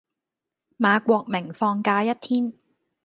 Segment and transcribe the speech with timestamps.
[0.79, 2.55] 馬國明放假一天